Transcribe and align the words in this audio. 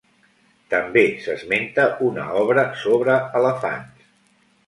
També 0.73 1.01
s'esmenta 1.25 1.85
una 2.07 2.25
obra 2.39 2.63
sobre 2.85 3.17
elefants. 3.41 4.09